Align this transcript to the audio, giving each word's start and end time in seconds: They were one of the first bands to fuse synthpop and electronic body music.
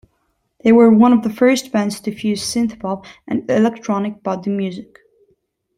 They 0.63 0.71
were 0.71 0.89
one 0.89 1.13
of 1.13 1.21
the 1.21 1.29
first 1.29 1.71
bands 1.71 1.99
to 1.99 2.11
fuse 2.15 2.41
synthpop 2.41 3.05
and 3.27 3.47
electronic 3.51 4.23
body 4.23 4.49
music. 4.49 4.97